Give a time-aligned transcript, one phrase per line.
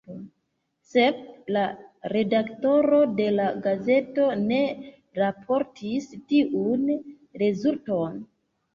[0.91, 1.19] Sed
[1.57, 1.65] la
[2.17, 4.65] redaktoro de la gazeto ne
[5.23, 6.93] raportis tiun
[7.47, 8.23] rezulton.